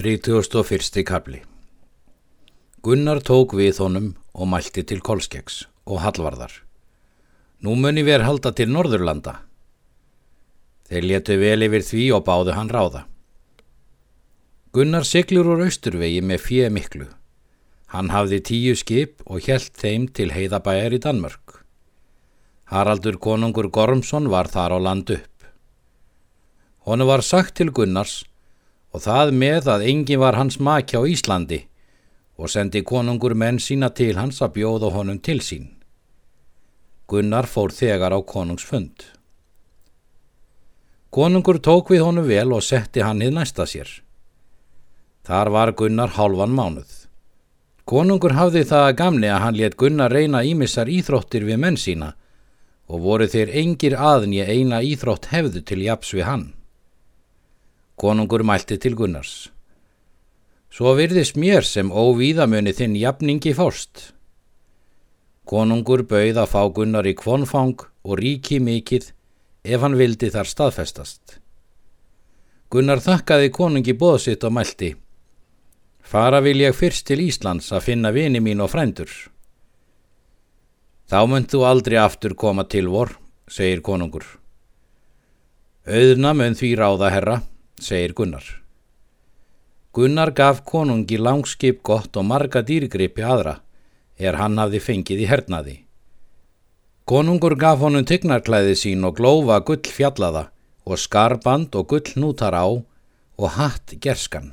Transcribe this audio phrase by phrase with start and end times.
[0.00, 1.04] 31.
[1.04, 1.42] kapli
[2.80, 6.54] Gunnar tók við honum og mælti til Kolskeggs og Hallvarðar.
[7.60, 9.34] Nú muni ver halda til Norðurlanda.
[10.88, 13.02] Þeir letu vel yfir því og báðu hann ráða.
[14.72, 17.10] Gunnar siglur úr austurvegi með fjö miklu.
[17.92, 21.60] Hann hafði tíu skip og hjælt þeim til heiðabæjar í Danmörk.
[22.72, 25.28] Haraldur konungur Gormsson var þar á land upp.
[26.88, 28.22] Honu var sagt til Gunnars
[28.90, 31.60] og það með að engin var hans maki á Íslandi
[32.40, 35.66] og sendi konungur menn sína til hans að bjóða honum til sín.
[37.10, 39.04] Gunnar fór þegar á konungsfund.
[41.10, 43.90] Konungur tók við honum vel og setti hann hið næsta sér.
[45.26, 46.92] Þar var Gunnar hálfan mánuð.
[47.84, 52.14] Konungur hafði það að gamni að hann let Gunnar reyna ímissar íþróttir við menn sína
[52.90, 56.46] og voru þeir engir aðnja eina íþrótt hefðu til japs við hann.
[58.00, 59.50] Konungur mælti til Gunnars.
[60.72, 64.14] Svo virðist mér sem óvíðamöni þinn jafningi fórst.
[65.44, 69.10] Konungur bauð að fá Gunnar í kvonfang og ríki mikið
[69.68, 71.36] ef hann vildi þar staðfestast.
[72.72, 74.94] Gunnar þakkaði konungi bóðsitt og mælti.
[76.00, 79.10] Fara vil ég fyrst til Íslands að finna vini mín og frændur.
[81.10, 83.12] Þá mönd þú aldrei aftur koma til vor,
[83.50, 84.24] segir konungur.
[85.84, 87.40] Auðna mönd því ráða herra,
[87.80, 88.44] segir Gunnar.
[89.92, 93.56] Gunnar gaf konungi langskip gott og marga dýrgrippi aðra,
[94.18, 95.76] er hann hafði fengið í hernaði.
[97.10, 100.44] Konungur gaf honum tygnarklæði sín og glófa gull fjallaða
[100.86, 104.52] og skarband og gull nútar á og hatt gerskan.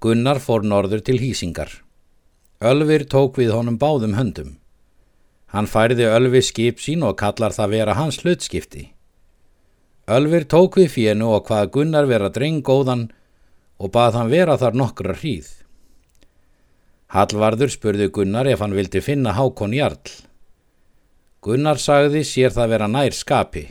[0.00, 1.70] Gunnar fór norður til hýsingar.
[2.60, 4.58] Ölfir tók við honum báðum höndum.
[5.54, 8.90] Hann færði Ölfi skip sín og kallar það vera hans hlutskipti.
[10.06, 13.08] Ölfir tók við fjennu og hvað Gunnar vera drenggóðan
[13.82, 15.48] og bað hann vera þar nokkra hríð.
[17.10, 20.12] Hallvarður spurði Gunnar ef hann vildi finna Hákon Jarl.
[21.42, 23.64] Gunnar sagði sér það vera nær skapi,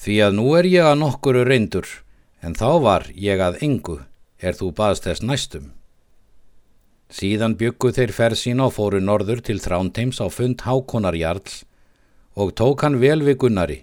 [0.00, 1.88] því að nú er ég að nokkuru reyndur,
[2.40, 3.98] en þá var ég að engu,
[4.40, 5.66] er þú baðst þess næstum.
[7.12, 11.66] Síðan byggu þeir ferð sín á fóru norður til Þránteims á fund Hákonar Jarls
[12.32, 13.78] og tók hann vel við Gunnari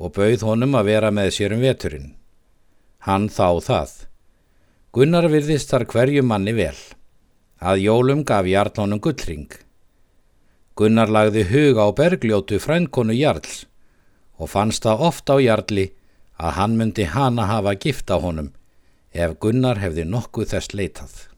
[0.00, 2.14] og bauð honum að vera með sér um veturinn.
[3.04, 3.92] Hann þá það.
[4.96, 6.76] Gunnar virðist þar hverju manni vel.
[7.60, 9.50] Að jólum gaf Jarl honum gullring.
[10.74, 13.66] Gunnar lagði huga á bergljótu frænkonu Jarls
[14.40, 15.90] og fannst það ofta á Jarli
[16.40, 18.48] að hann myndi hana hafa gift á honum
[19.12, 21.29] ef Gunnar hefði nokkuð þess leitað.